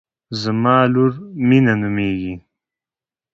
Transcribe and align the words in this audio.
زما 0.41 0.77
لور 0.93 1.11
مینه 1.47 1.73
نومیږي 1.81 2.33